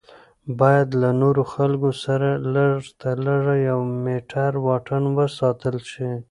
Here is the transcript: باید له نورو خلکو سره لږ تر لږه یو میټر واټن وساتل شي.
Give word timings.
باید 0.59 0.89
له 1.01 1.09
نورو 1.21 1.43
خلکو 1.53 1.89
سره 2.03 2.29
لږ 2.53 2.79
تر 3.01 3.15
لږه 3.27 3.55
یو 3.69 3.79
میټر 4.03 4.51
واټن 4.65 5.03
وساتل 5.17 5.75
شي. 5.91 6.09